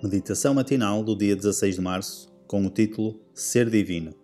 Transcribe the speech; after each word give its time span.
Meditação 0.00 0.54
matinal 0.54 1.02
do 1.02 1.16
dia 1.16 1.34
16 1.34 1.74
de 1.74 1.80
março, 1.80 2.32
com 2.46 2.64
o 2.64 2.70
título 2.70 3.20
Ser 3.34 3.68
Divino. 3.68 4.14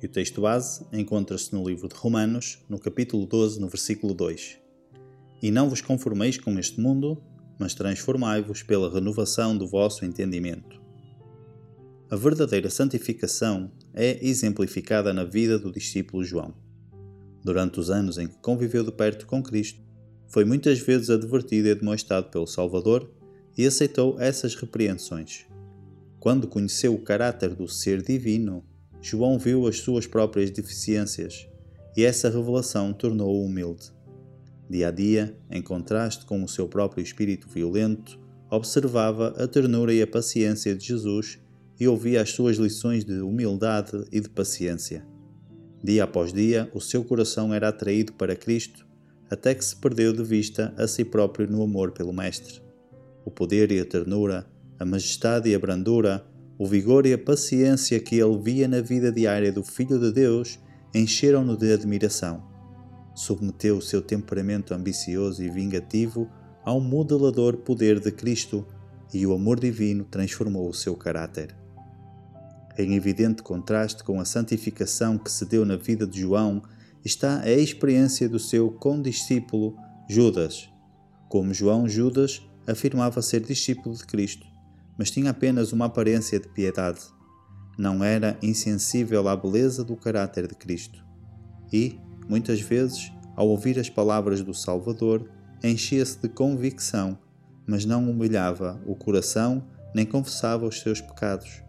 E 0.00 0.06
o 0.06 0.08
texto 0.08 0.40
base 0.40 0.86
encontra-se 0.92 1.52
no 1.52 1.68
livro 1.68 1.88
de 1.88 1.96
Romanos, 1.96 2.60
no 2.68 2.78
capítulo 2.78 3.26
12, 3.26 3.60
no 3.60 3.68
versículo 3.68 4.14
2. 4.14 4.60
E 5.42 5.50
não 5.50 5.68
vos 5.68 5.80
conformeis 5.80 6.38
com 6.38 6.56
este 6.56 6.80
mundo, 6.80 7.20
mas 7.58 7.74
transformai-vos 7.74 8.62
pela 8.62 8.94
renovação 8.94 9.58
do 9.58 9.66
vosso 9.66 10.04
entendimento. 10.04 10.80
A 12.08 12.14
verdadeira 12.14 12.70
santificação 12.70 13.72
é 13.92 14.24
exemplificada 14.24 15.12
na 15.12 15.24
vida 15.24 15.58
do 15.58 15.72
discípulo 15.72 16.22
João. 16.22 16.54
Durante 17.42 17.80
os 17.80 17.90
anos 17.90 18.18
em 18.18 18.28
que 18.28 18.38
conviveu 18.38 18.84
de 18.84 18.92
perto 18.92 19.26
com 19.26 19.42
Cristo, 19.42 19.80
foi 20.28 20.44
muitas 20.44 20.78
vezes 20.78 21.10
advertido 21.10 21.66
e 21.66 21.74
demonstrado 21.74 22.30
pelo 22.30 22.46
Salvador 22.46 23.10
e 23.56 23.66
aceitou 23.66 24.20
essas 24.20 24.54
repreensões. 24.54 25.46
Quando 26.18 26.46
conheceu 26.46 26.94
o 26.94 27.00
caráter 27.00 27.54
do 27.54 27.68
ser 27.68 28.02
divino, 28.02 28.64
João 29.00 29.38
viu 29.38 29.66
as 29.66 29.78
suas 29.78 30.06
próprias 30.06 30.50
deficiências 30.50 31.48
e 31.96 32.04
essa 32.04 32.30
revelação 32.30 32.92
tornou-o 32.92 33.44
humilde. 33.44 33.90
Dia 34.70 34.88
a 34.88 34.90
dia, 34.90 35.36
em 35.50 35.60
contraste 35.60 36.24
com 36.24 36.42
o 36.42 36.48
seu 36.48 36.68
próprio 36.68 37.02
espírito 37.02 37.48
violento, 37.48 38.18
observava 38.48 39.34
a 39.36 39.46
ternura 39.48 39.92
e 39.92 40.00
a 40.00 40.06
paciência 40.06 40.74
de 40.74 40.86
Jesus 40.86 41.38
e 41.78 41.88
ouvia 41.88 42.22
as 42.22 42.30
suas 42.30 42.56
lições 42.56 43.04
de 43.04 43.20
humildade 43.20 44.04
e 44.12 44.20
de 44.20 44.28
paciência. 44.28 45.04
Dia 45.82 46.04
após 46.04 46.32
dia, 46.32 46.70
o 46.72 46.80
seu 46.80 47.02
coração 47.02 47.52
era 47.52 47.68
atraído 47.68 48.12
para 48.12 48.36
Cristo, 48.36 48.86
até 49.28 49.54
que 49.54 49.64
se 49.64 49.74
perdeu 49.74 50.12
de 50.12 50.22
vista 50.22 50.72
a 50.76 50.86
si 50.86 51.04
próprio 51.04 51.50
no 51.50 51.62
amor 51.62 51.90
pelo 51.90 52.12
Mestre 52.12 52.61
o 53.24 53.30
poder 53.30 53.70
e 53.72 53.80
a 53.80 53.84
ternura, 53.84 54.46
a 54.78 54.84
majestade 54.84 55.48
e 55.48 55.54
a 55.54 55.58
brandura, 55.58 56.24
o 56.58 56.66
vigor 56.66 57.06
e 57.06 57.12
a 57.12 57.18
paciência 57.18 57.98
que 57.98 58.18
ele 58.18 58.38
via 58.38 58.68
na 58.68 58.80
vida 58.80 59.10
diária 59.10 59.52
do 59.52 59.62
Filho 59.62 59.98
de 59.98 60.12
Deus 60.12 60.58
encheram-no 60.94 61.56
de 61.56 61.72
admiração. 61.72 62.42
Submeteu 63.14 63.78
o 63.78 63.82
seu 63.82 64.00
temperamento 64.00 64.74
ambicioso 64.74 65.42
e 65.42 65.50
vingativo 65.50 66.28
ao 66.64 66.80
modelador 66.80 67.58
poder 67.58 68.00
de 68.00 68.10
Cristo 68.10 68.66
e 69.12 69.26
o 69.26 69.34
amor 69.34 69.60
divino 69.60 70.04
transformou 70.04 70.68
o 70.68 70.74
seu 70.74 70.94
caráter. 70.94 71.54
Em 72.78 72.94
evidente 72.94 73.42
contraste 73.42 74.02
com 74.02 74.18
a 74.18 74.24
santificação 74.24 75.18
que 75.18 75.30
se 75.30 75.44
deu 75.44 75.64
na 75.64 75.76
vida 75.76 76.06
de 76.06 76.20
João 76.20 76.62
está 77.04 77.40
a 77.40 77.50
experiência 77.50 78.28
do 78.28 78.38
seu 78.38 78.70
condiscípulo 78.70 79.76
Judas. 80.08 80.70
Como 81.28 81.52
João, 81.52 81.88
Judas 81.88 82.42
afirmava 82.66 83.22
ser 83.22 83.40
discípulo 83.40 83.96
de 83.96 84.04
Cristo, 84.04 84.46
mas 84.98 85.10
tinha 85.10 85.30
apenas 85.30 85.72
uma 85.72 85.86
aparência 85.86 86.38
de 86.38 86.48
piedade. 86.48 87.00
Não 87.78 88.04
era 88.04 88.38
insensível 88.42 89.28
à 89.28 89.36
beleza 89.36 89.82
do 89.82 89.96
caráter 89.96 90.46
de 90.46 90.54
Cristo. 90.54 91.04
E, 91.72 91.98
muitas 92.28 92.60
vezes, 92.60 93.10
ao 93.34 93.48
ouvir 93.48 93.78
as 93.78 93.88
palavras 93.88 94.42
do 94.42 94.52
Salvador, 94.52 95.28
enchia-se 95.62 96.18
de 96.18 96.28
convicção, 96.28 97.18
mas 97.66 97.84
não 97.84 98.10
humilhava 98.10 98.80
o 98.86 98.94
coração 98.94 99.64
nem 99.94 100.06
confessava 100.06 100.66
os 100.66 100.80
seus 100.80 101.00
pecados. 101.00 101.62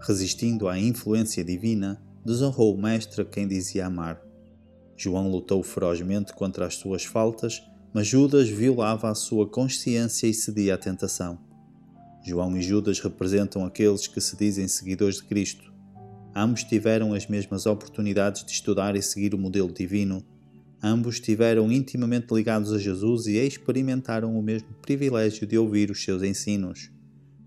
Resistindo 0.00 0.68
à 0.68 0.78
influência 0.78 1.44
divina, 1.44 2.02
desonrou 2.24 2.74
o 2.74 2.80
Mestre 2.80 3.24
quem 3.24 3.46
dizia 3.46 3.86
amar. 3.86 4.20
João 4.96 5.30
lutou 5.30 5.62
ferozmente 5.62 6.32
contra 6.32 6.66
as 6.66 6.74
suas 6.74 7.04
faltas 7.04 7.62
mas 7.92 8.06
Judas 8.06 8.48
violava 8.48 9.10
a 9.10 9.14
sua 9.14 9.46
consciência 9.46 10.26
e 10.26 10.34
cedia 10.34 10.74
à 10.74 10.78
tentação. 10.78 11.38
João 12.22 12.56
e 12.56 12.62
Judas 12.62 13.00
representam 13.00 13.64
aqueles 13.64 14.06
que 14.06 14.20
se 14.20 14.36
dizem 14.36 14.68
seguidores 14.68 15.16
de 15.16 15.24
Cristo. 15.24 15.72
Ambos 16.34 16.62
tiveram 16.62 17.14
as 17.14 17.26
mesmas 17.26 17.66
oportunidades 17.66 18.44
de 18.44 18.52
estudar 18.52 18.94
e 18.94 19.02
seguir 19.02 19.34
o 19.34 19.38
modelo 19.38 19.72
divino. 19.72 20.24
Ambos 20.82 21.16
estiveram 21.16 21.70
intimamente 21.72 22.32
ligados 22.32 22.72
a 22.72 22.78
Jesus 22.78 23.26
e 23.26 23.36
experimentaram 23.36 24.38
o 24.38 24.42
mesmo 24.42 24.68
privilégio 24.80 25.46
de 25.46 25.58
ouvir 25.58 25.90
os 25.90 26.02
seus 26.02 26.22
ensinos. 26.22 26.90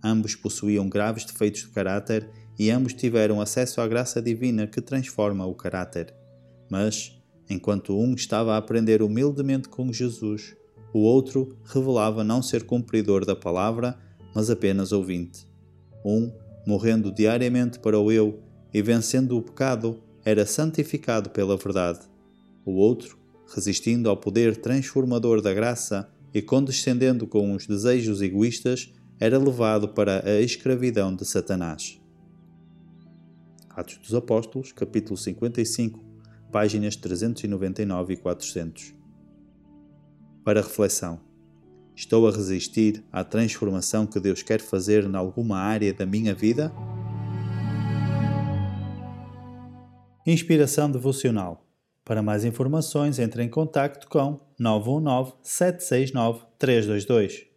Ambos 0.03 0.35
possuíam 0.35 0.89
graves 0.89 1.23
defeitos 1.23 1.61
de 1.61 1.69
caráter 1.69 2.29
e 2.59 2.69
ambos 2.69 2.93
tiveram 2.93 3.39
acesso 3.39 3.79
à 3.79 3.87
graça 3.87 4.21
divina 4.21 4.67
que 4.67 4.81
transforma 4.81 5.45
o 5.45 5.55
caráter. 5.55 6.13
Mas, 6.69 7.17
Enquanto 7.49 7.97
um 7.97 8.13
estava 8.13 8.53
a 8.53 8.57
aprender 8.57 9.01
humildemente 9.01 9.67
com 9.69 9.91
Jesus, 9.91 10.55
o 10.93 10.99
outro 10.99 11.57
revelava 11.65 12.23
não 12.23 12.41
ser 12.41 12.63
cumpridor 12.63 13.25
da 13.25 13.35
palavra, 13.35 13.97
mas 14.33 14.49
apenas 14.49 14.91
ouvinte. 14.91 15.47
Um, 16.05 16.31
morrendo 16.65 17.11
diariamente 17.11 17.79
para 17.79 17.99
o 17.99 18.11
eu 18.11 18.39
e 18.73 18.81
vencendo 18.81 19.37
o 19.37 19.41
pecado, 19.41 20.01
era 20.23 20.45
santificado 20.45 21.29
pela 21.29 21.57
verdade. 21.57 21.99
O 22.65 22.73
outro, 22.73 23.17
resistindo 23.53 24.09
ao 24.09 24.15
poder 24.15 24.57
transformador 24.57 25.41
da 25.41 25.53
graça 25.53 26.09
e 26.33 26.41
condescendendo 26.41 27.27
com 27.27 27.53
os 27.53 27.67
desejos 27.67 28.21
egoístas, 28.21 28.91
era 29.19 29.37
levado 29.37 29.89
para 29.89 30.25
a 30.27 30.41
escravidão 30.41 31.15
de 31.15 31.25
Satanás. 31.25 31.99
Atos 33.69 33.97
dos 33.97 34.13
Apóstolos, 34.13 34.71
capítulo 34.71 35.17
55, 35.17 36.12
páginas 36.53 36.95
399 36.95 38.13
e 38.13 38.17
400. 38.17 38.93
Para 40.45 40.61
reflexão. 40.61 41.19
Estou 41.95 42.27
a 42.27 42.31
resistir 42.31 43.03
à 43.11 43.23
transformação 43.23 44.05
que 44.05 44.19
Deus 44.19 44.43
quer 44.43 44.61
fazer 44.61 45.03
em 45.03 45.15
alguma 45.15 45.57
área 45.57 45.91
da 45.91 46.05
minha 46.05 46.33
vida? 46.35 46.71
Inspiração 50.27 50.91
devocional. 50.91 51.65
Para 52.05 52.21
mais 52.21 52.45
informações, 52.45 53.17
entre 53.17 53.41
em 53.41 53.49
contato 53.49 54.07
com 54.07 54.39
919 54.59 55.33
769 55.41 56.45
322. 56.59 57.52